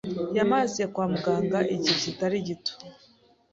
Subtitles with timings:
[0.37, 2.73] Yamaze kwa muganga igihe kitari gito;